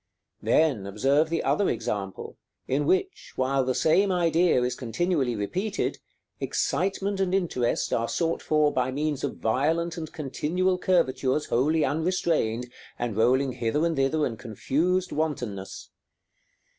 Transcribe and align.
]§X. 0.03 0.07
Then 0.43 0.87
observe 0.87 1.29
the 1.29 1.43
other 1.43 1.69
example, 1.69 2.35
in 2.67 2.87
which, 2.87 3.33
while 3.35 3.63
the 3.63 3.75
same 3.75 4.11
idea 4.11 4.63
is 4.63 4.73
continually 4.73 5.35
repeated, 5.35 5.99
excitement 6.39 7.19
and 7.19 7.35
interest 7.35 7.93
are 7.93 8.09
sought 8.09 8.41
for 8.41 8.73
by 8.73 8.89
means 8.91 9.23
of 9.23 9.37
violent 9.37 9.97
and 9.97 10.11
continual 10.11 10.79
curvatures 10.79 11.45
wholly 11.45 11.85
unrestrained, 11.85 12.71
and 12.97 13.15
rolling 13.15 13.51
hither 13.51 13.85
and 13.85 13.95
thither 13.95 14.25
in 14.25 14.37
confused 14.37 15.11
wantonness. 15.11 15.91